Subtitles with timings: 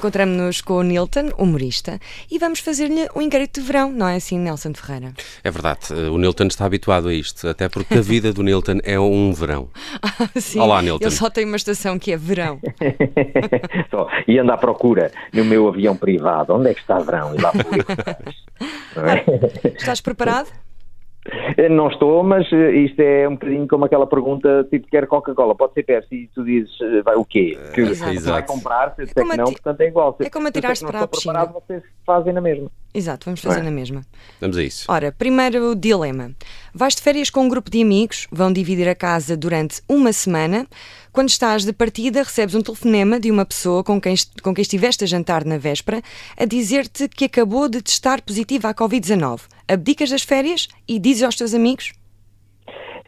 [0.00, 2.00] Encontramos-nos com o Nilton, humorista,
[2.30, 5.12] e vamos fazer-lhe um inquérito de verão, não é assim, Nelson Ferreira?
[5.44, 8.98] É verdade, o Nilton está habituado a isto, até porque a vida do Nilton é
[8.98, 9.68] um verão.
[10.02, 11.04] Ah, sim, Olá, Nilton.
[11.04, 12.58] Ele só tem uma estação que é verão.
[13.90, 16.54] Só, e anda à procura no meu avião privado.
[16.54, 17.34] Onde é que está verão?
[17.34, 17.52] E lá.
[18.96, 19.24] Não é?
[19.76, 20.48] Estás preparado?
[21.70, 25.74] Não estou, mas eh, isto é um bocadinho como aquela pergunta tipo quer Coca-Cola, pode
[25.74, 27.58] ser Pepsi e tu dizes eh, vai o quê?
[27.74, 28.14] Que Exato.
[28.14, 30.16] você vai comprar, se que não, portanto é igual.
[30.16, 31.34] Se- é como atirar-se para a piscina.
[31.34, 32.70] preparado, vocês fazem na mesma.
[32.94, 33.62] Exato, vamos fazer é?
[33.62, 34.00] na mesma.
[34.40, 34.90] Vamos a isso.
[34.90, 36.32] Ora, primeiro dilema.
[36.74, 40.66] Vais de férias com um grupo de amigos, vão dividir a casa durante uma semana.
[41.12, 45.02] Quando estás de partida, recebes um telefonema de uma pessoa com quem, com quem estiveste
[45.02, 46.00] a jantar na véspera
[46.38, 49.40] a dizer-te que acabou de testar positiva à Covid-19.
[49.66, 51.92] Abdicas das férias e dizes aos teus amigos?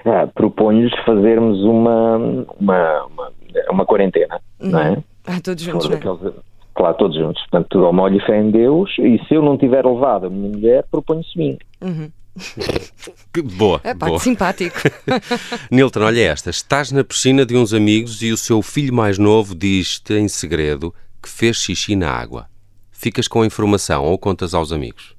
[0.05, 2.16] Ah, Proponho-lhes fazermos uma,
[2.59, 3.32] uma, uma,
[3.71, 4.96] uma quarentena, não é?
[5.24, 6.32] Ah, todos juntos, não é?
[6.74, 7.40] Claro, todos juntos.
[7.43, 8.90] Portanto, tudo ao molho e fé em Deus.
[8.99, 11.57] E se eu não tiver levado a minha mulher, proponho-se mim.
[13.33, 14.19] Que boa, É pá, boa.
[14.19, 14.77] que simpático.
[15.71, 16.51] Nilton, olha esta.
[16.51, 20.95] Estás na piscina de uns amigos e o seu filho mais novo diz-te em segredo
[21.23, 22.47] que fez xixi na água.
[22.91, 25.15] Ficas com a informação ou contas aos amigos?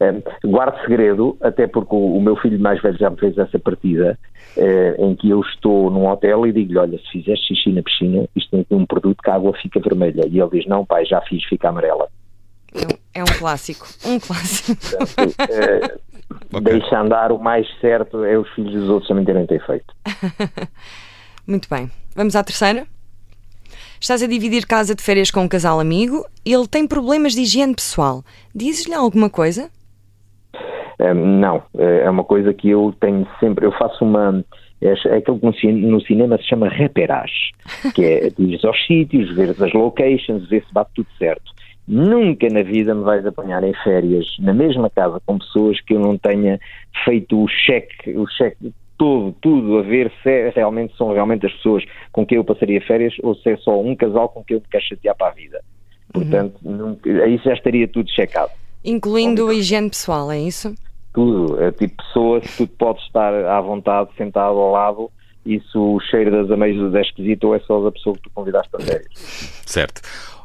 [0.00, 3.58] Eh, guardo segredo, até porque o, o meu filho mais velho já me fez essa
[3.58, 4.18] partida,
[4.56, 8.26] eh, em que eu estou num hotel e digo-lhe: Olha, se fizeste xixi na piscina,
[8.34, 10.26] isto tem aqui um produto que a água fica vermelha.
[10.26, 12.08] E ele diz: Não, pai, já fiz, fica amarela.
[12.72, 13.86] É um, é um clássico.
[14.06, 14.80] Um clássico.
[14.80, 16.00] Portanto,
[16.54, 19.94] eh, Deixa andar, o mais certo é os filhos dos outros também terem ter feito.
[21.46, 21.90] Muito bem.
[22.14, 22.86] Vamos à terceira?
[24.00, 26.24] Estás a dividir casa de férias com um casal amigo.
[26.44, 28.22] Ele tem problemas de higiene pessoal.
[28.54, 29.70] Dizes-lhe alguma coisa?
[30.98, 33.66] Eh, não, eh, é uma coisa que eu tenho sempre.
[33.66, 34.44] Eu faço uma.
[34.82, 37.52] É é aquilo que no, ci- no cinema se chama reperage,
[37.94, 41.52] que é ires aos sítios, ver as locations, ver se bate tudo certo.
[41.92, 45.98] Nunca na vida me vais apanhar em férias na mesma casa com pessoas que eu
[45.98, 46.60] não tenha
[47.04, 51.52] feito o cheque, o cheque todo, tudo, a ver se é- realmente são realmente as
[51.54, 54.60] pessoas com quem eu passaria férias ou se é só um casal com quem eu
[54.60, 55.60] me quero chatear para a vida.
[56.12, 58.50] Portanto, nunca, aí já estaria tudo checado
[58.84, 60.72] Incluindo a higiene pessoal, é isso?
[61.12, 61.60] tudo.
[61.60, 65.10] É tipo pessoa, se tu podes estar à vontade, sentado ao lado,
[65.44, 68.30] e se o cheiro das ameixas é esquisito ou é só da pessoa que tu
[68.34, 69.08] convidaste para férias.
[69.66, 70.02] Certo.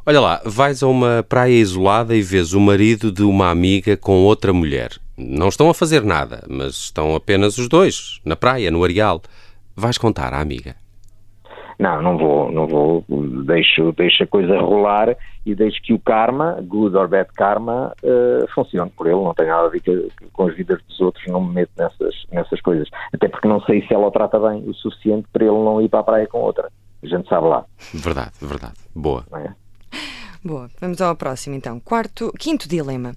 [0.08, 4.22] Olha lá, vais a uma praia isolada e vês o marido de uma amiga com
[4.22, 4.90] outra mulher.
[5.18, 9.20] Não estão a fazer nada, mas estão apenas os dois, na praia, no areal.
[9.74, 10.76] Vais contar à amiga.
[11.76, 13.04] Não, não vou, não vou.
[13.46, 18.46] Deixo, deixo a coisa rolar e deixo que o karma, good or bad karma, eh,
[18.54, 19.16] funcione por ele.
[19.16, 19.82] Não tem nada a ver
[20.32, 22.88] com, as vidas dos outros, não me meto nessas, nessas coisas.
[23.12, 25.88] Até porque não sei se ela o trata bem o suficiente para ele não ir
[25.88, 26.70] para a praia com outra.
[27.02, 28.74] A gente sabe lá, Verdade, verdade.
[28.94, 29.24] Boa.
[29.32, 29.52] não é?
[30.46, 30.70] Boa.
[30.80, 31.80] Vamos ao próximo então.
[31.80, 33.14] Quarto, quinto dilema.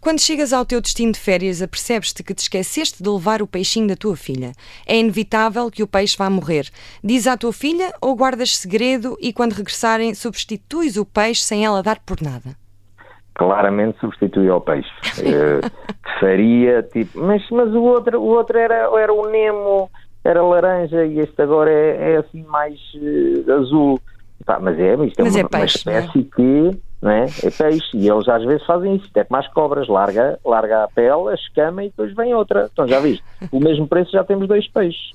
[0.00, 3.86] Quando chegas ao teu destino de férias, apercebes-te que te esqueceste de levar o peixinho
[3.86, 4.50] da tua filha.
[4.84, 6.68] É inevitável que o peixe vá morrer.
[7.02, 11.84] Diz à tua filha ou guardas segredo e quando regressarem substituis o peixe sem ela
[11.84, 12.60] dar por nada?
[13.34, 14.90] claramente substitui ao peixe.
[15.24, 15.60] Eh,
[16.20, 19.90] faria tipo, mas, mas o outro, o outro era, era o Nemo,
[20.24, 24.00] era laranja e este agora é, é assim mais eh, azul.
[24.60, 27.26] Mas é, isto é, Mas uma, é peixe, uma espécie que não é?
[27.42, 30.88] é peixe e eles às vezes fazem isso, até como as cobras, larga, larga a
[30.88, 32.70] pele, a escama e depois vem outra.
[32.72, 35.10] Então já viste, o mesmo preço já temos dois peixes.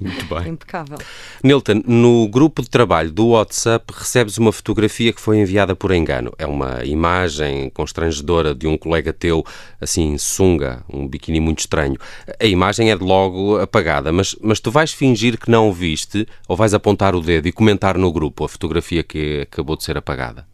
[0.00, 0.48] Muito bem.
[0.48, 0.96] Impecável.
[1.44, 6.32] Nilton, no grupo de trabalho do WhatsApp recebes uma fotografia que foi enviada por engano.
[6.38, 9.44] É uma imagem constrangedora de um colega teu,
[9.78, 11.96] assim, sunga, um biquíni muito estranho.
[12.40, 16.26] A imagem é de logo apagada, mas, mas tu vais fingir que não o viste
[16.48, 19.98] ou vais apontar o dedo e comentar no grupo a fotografia que acabou de ser
[19.98, 20.46] apagada?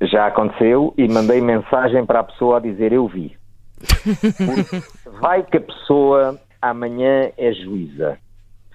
[0.00, 3.36] Já aconteceu e mandei mensagem para a pessoa a dizer eu vi.
[3.78, 4.82] Porque
[5.20, 8.18] vai que a pessoa amanhã é juíza.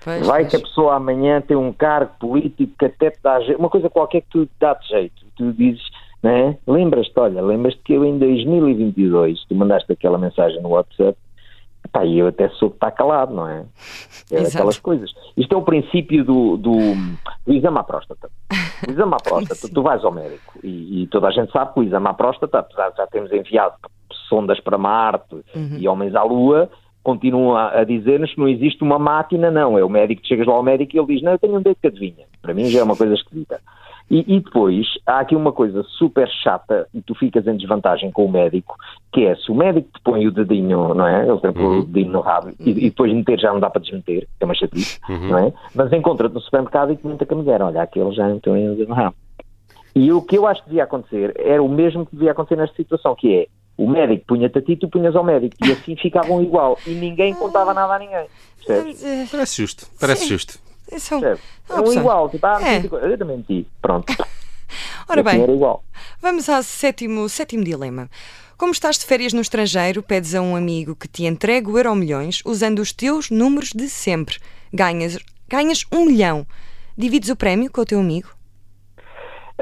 [0.03, 0.49] Pois, Vai pois.
[0.49, 3.89] que a pessoa amanhã tem um cargo político que até te dá jeito, uma coisa
[3.89, 5.21] qualquer que tu dá-te jeito.
[5.35, 5.83] Tu dizes,
[6.23, 6.57] não é?
[6.65, 11.15] Lembras-te, olha, lembras-te que eu em 2022, tu mandaste aquela mensagem no WhatsApp,
[11.91, 13.63] pá, e eu até soube estar calado, não é?
[14.31, 15.11] É aquelas coisas.
[15.37, 16.77] Isto é o princípio do, do,
[17.45, 18.29] do exame à próstata.
[18.87, 21.79] O exame à próstata, tu vais ao médico e, e toda a gente sabe que
[21.79, 23.75] o exame à próstata, apesar de já termos enviado
[24.27, 25.43] sondas para Marte
[25.77, 26.69] e homens à Lua,
[27.03, 29.77] continuam a, dizer-nos que não existe uma máquina, não.
[29.77, 31.77] É o médico, chegas lá ao médico e ele diz, não, eu tenho um dedo
[31.81, 32.25] que adivinha.
[32.41, 33.59] Para mim já é uma coisa esquisita.
[34.11, 38.25] E, e depois há aqui uma coisa super chata e tu ficas em desvantagem com
[38.25, 38.75] o médico,
[39.13, 41.25] que é se o médico te põe o dedinho, não é?
[41.25, 43.69] Ele tem que pôr o dedinho no rabo e, e depois meter já não dá
[43.69, 45.53] para desmeter, que é uma chatice, não é?
[45.73, 48.89] Mas encontra-te no supermercado e comenta com a mulher, olha, aquele já meteu o dedo
[48.89, 49.15] no rabo.
[49.95, 52.75] E o que eu acho que devia acontecer era o mesmo que devia acontecer nesta
[52.75, 53.47] situação, que é
[53.77, 55.55] o médico punha-te a ti, tu punhas ao médico.
[55.65, 56.77] E assim ficavam igual.
[56.85, 58.27] E ninguém contava nada a ninguém.
[58.57, 59.03] Percebes?
[59.03, 60.29] Eh, parece justo, parece Sim.
[60.29, 60.70] justo.
[60.99, 61.43] São, Percebes?
[61.69, 62.29] Eram igual.
[62.29, 62.77] Tipo, ah, é.
[62.85, 63.67] eu também menti.
[63.81, 64.13] Pronto.
[65.07, 65.83] Ora bem, igual.
[66.21, 68.09] vamos ao sétimo, sétimo dilema.
[68.57, 71.95] Como estás de férias no estrangeiro, pedes a um amigo que te entregue o euro
[71.95, 74.37] milhões usando os teus números de sempre.
[74.71, 75.17] Ganhas,
[75.49, 76.45] ganhas um milhão.
[76.97, 78.29] Divides o prémio com o teu amigo?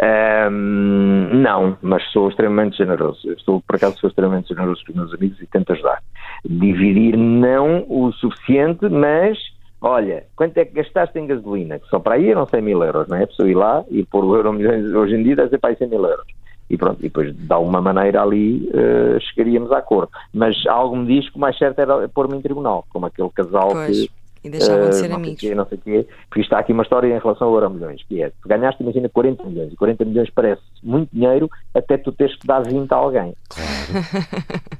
[0.02, 3.20] Um, não, mas sou extremamente generoso.
[3.26, 6.02] Eu estou, por acaso, sou extremamente generoso com os meus amigos e tento ajudar.
[6.46, 9.38] Dividir não o suficiente, mas
[9.82, 11.80] olha, quanto é que gastaste em gasolina?
[11.80, 13.24] Que só para aí eram 100 mil euros, não é?
[13.24, 15.72] A pessoa ir lá e pôr o euro milhões hoje em dia deve ser para
[15.72, 16.26] aí 100 mil euros.
[16.70, 20.12] E pronto, e depois de alguma maneira ali uh, chegaríamos a acordo.
[20.34, 23.70] Mas algo me diz que o mais certo era pôr-me em tribunal, como aquele casal
[23.72, 24.02] pois.
[24.02, 25.40] que e deixavam de ser uh, amigos.
[25.40, 28.22] Quê, não sei quê, porque está aqui uma história em relação ao euro milhões, que
[28.22, 32.36] é, tu ganhaste, imagina, 40 milhões, e 40 milhões parece muito dinheiro até tu teres
[32.38, 33.34] que dar 20 a alguém.
[33.50, 34.06] Claro.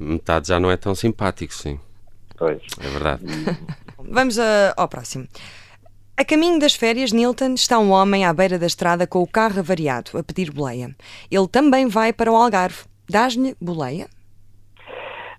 [0.00, 1.78] Metade já não é tão simpático, sim.
[2.38, 2.62] Pois.
[2.82, 3.22] É verdade.
[4.08, 5.26] Vamos a, ao próximo.
[6.16, 9.60] A caminho das férias, Nilton está um homem à beira da estrada com o carro
[9.60, 10.94] avariado, a pedir boleia.
[11.30, 12.84] Ele também vai para o Algarve.
[13.08, 14.06] Dás-lhe boleia?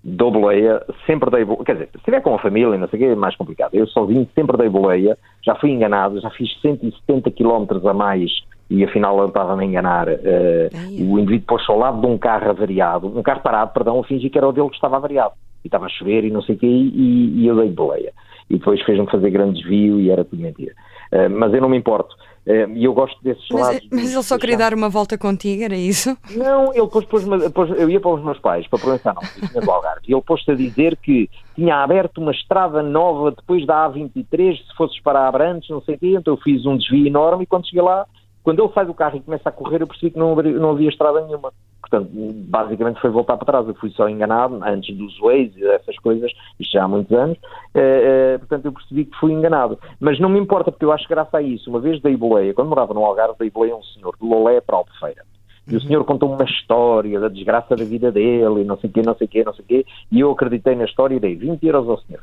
[0.04, 3.02] dou boleia, sempre dei boleia, quer dizer, se estiver com a família, não sei o
[3.02, 3.74] que, é mais complicado.
[3.74, 8.30] Eu sozinho sempre dei boleia, já fui enganado, já fiz 170 km a mais
[8.68, 10.08] e afinal eu estava-me a enganar.
[10.08, 14.02] Uh, o indivíduo pôs-se ao lado de um carro avariado, um carro parado, perdão, eu
[14.02, 15.34] fingi que era o dele que estava avariado.
[15.64, 18.12] E estava a chover e não sei o que, e, e eu dei boleia.
[18.50, 20.74] E depois fez-me fazer grande desvio e era tudo mentira.
[21.12, 22.14] Uh, mas eu não me importo.
[22.44, 23.88] Eh, e eu gosto desses mas, lados.
[23.90, 26.16] Mas ele só queria dar uma volta contigo, era isso?
[26.34, 29.16] Não, ele pôs, pôs, pôs eu ia para os meus pais, para Provençal,
[29.52, 33.88] do Algarve, e ele pôs-se a dizer que tinha aberto uma estrada nova depois da
[33.88, 37.44] A23, se fosses para Abrantes, não sei o quê, então eu fiz um desvio enorme
[37.44, 38.06] e quando cheguei lá,
[38.42, 40.88] quando ele sai do carro e começa a correr, eu percebi que não, não havia
[40.88, 41.52] estrada nenhuma.
[41.80, 43.68] Portanto, basicamente foi voltar para trás.
[43.68, 47.36] Eu fui só enganado antes dos Waze e dessas coisas, isto já há muitos anos.
[47.74, 49.78] Uh, uh, portanto, eu percebi que fui enganado.
[50.00, 52.54] Mas não me importa, porque eu acho que graças a isso, uma vez dei boleia,
[52.54, 55.22] quando morava no Algarve, dei boleia a um senhor de Lolé para Albufeira.
[55.68, 55.86] E o uhum.
[55.86, 59.14] senhor contou uma história da desgraça da vida dele, e não sei o quê, não
[59.14, 61.64] sei o quê, não sei o quê, e eu acreditei na história e dei 20
[61.64, 62.22] euros ao senhor.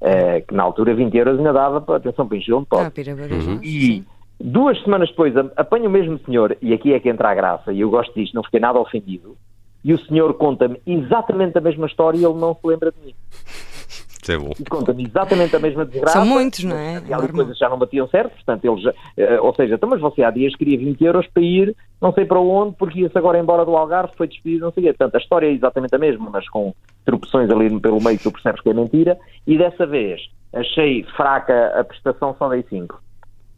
[0.00, 2.90] Uh, que na altura 20 euros ainda dava para atenção para encher um Ah,
[3.34, 3.60] uhum.
[3.64, 4.04] E
[4.40, 7.80] Duas semanas depois apanho o mesmo senhor, e aqui é que entra a graça, e
[7.80, 9.36] eu gosto disto, não fiquei nada ofendido,
[9.84, 13.14] e o senhor conta-me exatamente a mesma história e ele não se lembra de mim.
[14.22, 14.52] Isso é bom.
[14.58, 16.18] E conta-me exatamente a mesma desgraça.
[16.18, 17.02] São muitos, não é?
[17.08, 20.22] E ali coisas já não batiam certo, portanto, eles, uh, ou seja, então, mas você
[20.22, 23.64] há dias queria 20 euros para ir, não sei para onde, porque ia-se agora embora
[23.64, 24.92] do Algarve, foi despedido, não sei o quê.
[24.92, 26.74] Portanto, a história é exatamente a mesma, mas com
[27.04, 30.20] tropeções ali pelo meio que tu percebes que é mentira, e dessa vez
[30.52, 33.07] achei fraca a prestação, só dei 5.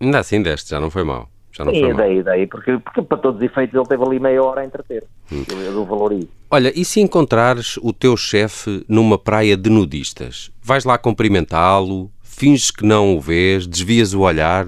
[0.00, 1.28] Ainda assim deste, já não foi mal.
[1.52, 4.20] Já não Sim, foi daí, daí, porque, porque para todos os efeitos ele teve ali
[4.20, 5.04] meia hora a entreter.
[5.32, 5.44] Hum.
[5.50, 6.28] Eu, eu valorizo.
[6.50, 10.50] Olha, e se encontrares o teu chefe numa praia de nudistas?
[10.62, 14.66] Vais lá cumprimentá-lo, finges que não o vês, desvias o olhar?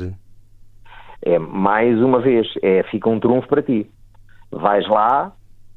[1.24, 3.88] É, mais uma vez, é, fica um trunfo para ti.
[4.50, 5.32] Vais lá,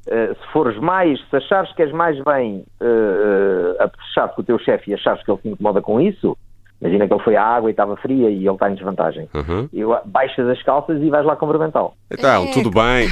[0.06, 4.58] uh, se fores mais, se achares que és mais bem uh, uh, com o teu
[4.58, 6.36] chefe e achares que ele se incomoda com isso,
[6.80, 9.28] Imagina que ele foi à água e estava fria e ele está em desvantagem.
[9.34, 9.68] Uhum.
[9.72, 11.94] E baixas as calças e vais lá cumprimentá-lo.
[12.10, 12.50] Então, é.
[12.52, 13.08] tudo bem.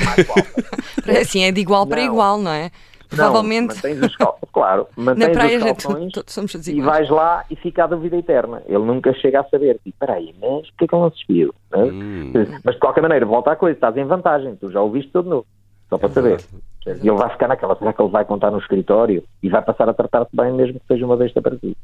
[1.08, 2.70] é assim, é de igual para igual, não é?
[3.08, 3.68] Provavelmente.
[3.68, 4.86] Não, mantens as calças, claro.
[4.96, 8.62] Mantens Na praia, as calções e vais lá e fica a dúvida eterna.
[8.66, 9.78] Ele nunca chega a saber.
[9.84, 11.54] Tipo, peraí, mas porquê que ele não se despiu?
[11.76, 12.32] Hum.
[12.64, 14.56] Mas de qualquer maneira, volta à coisa, estás em vantagem.
[14.56, 15.46] Tu já ouviste todo novo.
[15.88, 16.40] Só para é saber.
[16.86, 19.88] E ele vai ficar naquela, será que ele vai contar no escritório e vai passar
[19.88, 21.74] a tratar-te bem mesmo que seja uma besta para ti?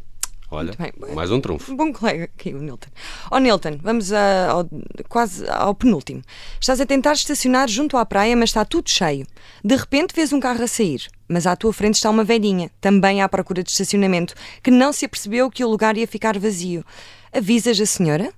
[0.51, 0.73] Olha,
[1.15, 1.77] mais um trunfo.
[1.77, 2.89] Bom colega aqui, o Nilton.
[3.31, 4.69] Ó oh, Nilton, vamos a, ao,
[5.09, 6.23] quase ao penúltimo.
[6.61, 9.25] Estás a tentar estacionar junto à praia, mas está tudo cheio.
[9.65, 13.23] De repente vês um carro a sair, mas à tua frente está uma velhinha, também
[13.23, 16.85] à procura de estacionamento, que não se apercebeu que o lugar ia ficar vazio.
[17.33, 18.33] Avisas a senhora?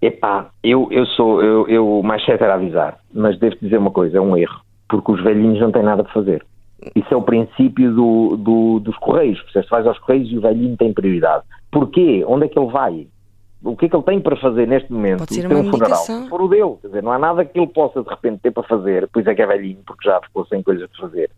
[0.00, 4.16] Epá, eu, eu sou, eu, eu mais certo era avisar, mas devo dizer uma coisa,
[4.16, 6.42] é um erro, porque os velhinhos não têm nada para fazer.
[6.94, 9.42] Isso é o princípio do, do, dos Correios.
[9.52, 11.44] Você vais aos Correios e o velhinho tem prioridade.
[11.70, 12.24] Porquê?
[12.26, 13.06] Onde é que ele vai?
[13.62, 15.18] O que é que ele tem para fazer neste momento?
[15.18, 15.98] Pode ser uma um funeral.
[15.98, 16.76] Se for o dele.
[16.80, 19.34] Quer dizer, não há nada que ele possa de repente ter para fazer, pois é
[19.34, 21.30] que é velhinho, porque já ficou sem coisas para fazer.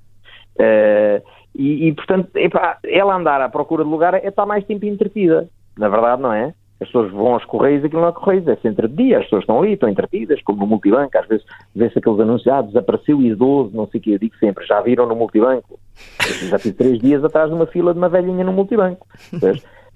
[0.54, 1.22] Uh,
[1.54, 5.48] e, e, portanto, epá, ela andar à procura de lugar é estar mais tempo entretida.
[5.76, 6.54] Na verdade, não é?
[6.82, 9.42] As pessoas vão aos Correios, aquilo não é Correios, é centro de dia, as pessoas
[9.42, 13.70] estão ali, estão entretidas, como no multibanco, às vezes vê-se aqueles anúncios, ah, desapareceu idoso,
[13.72, 15.78] não sei o que, eu digo sempre, já viram no multibanco?
[16.42, 19.06] Eu já tive três dias atrás de uma fila de uma velhinha no multibanco.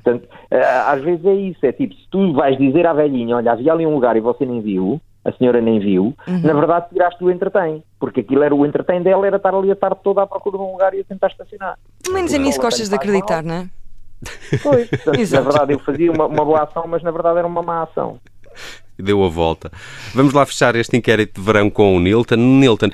[0.02, 3.50] Portanto, eh, às vezes é isso, é tipo, se tu vais dizer à velhinha, olha,
[3.50, 6.40] havia ali um lugar e você nem viu, a senhora nem viu, uhum.
[6.40, 9.74] na verdade tiraste o entretém, porque aquilo era o entretém dela, era estar ali a
[9.74, 11.76] tarde toda à procura de um lugar e a tentar estacionar.
[12.04, 13.68] Pelo menos a mim se gostas de acreditar, não é?
[14.62, 17.82] Portanto, na verdade eu fazia uma, uma boa ação, mas na verdade era uma má
[17.82, 18.20] ação
[19.02, 19.70] deu a volta.
[20.14, 22.36] Vamos lá fechar este inquérito de verão com o Nilton.
[22.36, 22.88] Nilton,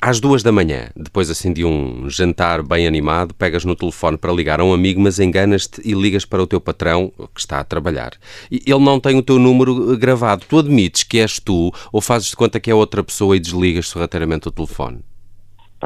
[0.00, 4.32] às duas da manhã, depois assim de um jantar bem animado, pegas no telefone para
[4.32, 7.64] ligar a um amigo, mas enganas-te e ligas para o teu patrão que está a
[7.64, 8.12] trabalhar.
[8.50, 10.44] Ele não tem o teu número gravado.
[10.48, 13.88] Tu admites que és tu ou fazes de conta que é outra pessoa e desligas
[13.88, 15.00] sorrateiramente o telefone?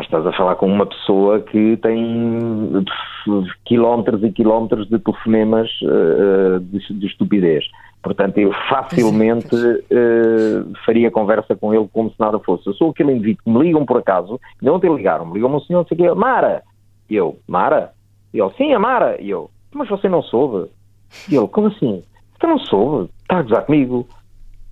[0.01, 2.85] Estás a falar com uma pessoa que tem
[3.67, 7.65] quilómetros e quilómetros de telefonemas uh, de, de estupidez.
[8.03, 12.67] Portanto, eu facilmente uh, faria conversa com ele como se nada fosse.
[12.67, 15.87] Eu sou aquele indivíduo que me ligam por acaso, e ontem ligaram-me, ligou-me um senhor,
[15.87, 16.63] sei que, Mara!
[17.09, 17.93] E eu, Mara?
[18.33, 19.21] E ele, sim, a Mara!
[19.21, 20.71] E eu, mas você não soube?
[21.31, 22.03] E ele, como assim?
[22.41, 23.11] Você não soube?
[23.21, 24.09] Está a gozar comigo?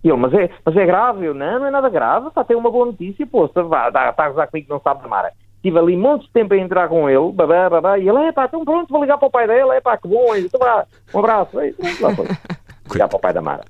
[0.03, 1.27] E ele, mas é, mas é grave?
[1.27, 3.61] Eu, não, não é nada grave, está a ter uma boa notícia, pô, está,
[4.17, 5.33] a gozar comigo que não sabe da Mara.
[5.57, 8.47] Estive ali montes de tempo a entrar com ele, babá, babá, e ele, é pá,
[8.47, 10.59] então pronto, vou ligar para o pai dele, é pá, que bom, então
[11.13, 12.27] um abraço, aí, lá foi
[12.91, 13.65] ligar para o pai da Mara.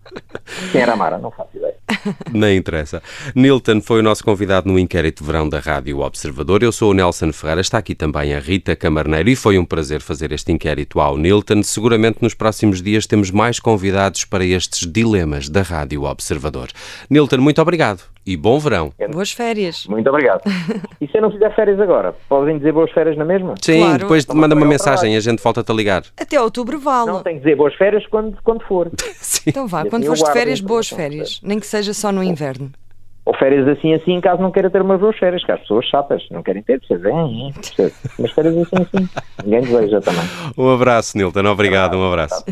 [0.70, 1.18] Quem era a Mara?
[1.18, 1.69] Não faço ideia.
[2.32, 3.02] Nem interessa.
[3.34, 6.62] Nilton foi o nosso convidado no inquérito de verão da Rádio Observador.
[6.62, 10.00] Eu sou o Nelson Ferreira, está aqui também a Rita Camarneiro e foi um prazer
[10.00, 11.62] fazer este inquérito ao Nilton.
[11.62, 16.68] Seguramente nos próximos dias temos mais convidados para estes dilemas da Rádio Observador.
[17.08, 18.92] Nilton, muito obrigado e bom verão.
[19.10, 19.86] Boas férias.
[19.86, 20.42] Muito obrigado.
[21.00, 23.54] E se eu não fizer férias agora, podem dizer boas férias na mesma?
[23.62, 23.98] Sim, claro.
[24.00, 26.02] depois manda uma mensagem, a gente volta-te a ligar.
[26.14, 27.10] Até outubro vale.
[27.10, 28.90] Não, tem que dizer boas férias quando, quando for.
[29.16, 29.44] Sim.
[29.46, 31.40] Então vá, quando fores de férias, boas férias.
[31.42, 32.70] Nem que seja só no inverno.
[33.24, 36.22] Ou férias assim assim, caso não queira ter umas boas férias, que as pessoas chatas
[36.30, 37.54] não querem ter, percebem?
[38.18, 39.08] Mas férias assim assim.
[39.44, 40.24] Ninguém deseja também.
[40.58, 41.46] Um abraço, Nilton.
[41.46, 42.44] Obrigado, um abraço.